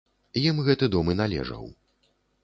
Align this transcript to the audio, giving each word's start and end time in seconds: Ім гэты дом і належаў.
Ім 0.41 0.61
гэты 0.67 0.89
дом 0.95 1.11
і 1.13 1.15
належаў. 1.19 1.67